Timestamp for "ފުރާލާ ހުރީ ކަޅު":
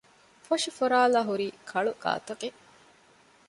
0.77-1.91